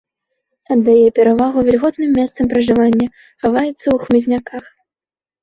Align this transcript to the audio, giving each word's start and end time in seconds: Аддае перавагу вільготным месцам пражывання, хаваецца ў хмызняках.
Аддае 0.75 1.09
перавагу 1.19 1.59
вільготным 1.67 2.09
месцам 2.21 2.49
пражывання, 2.55 3.07
хаваецца 3.45 3.71
ў 3.75 3.97
хмызняках. 4.07 4.65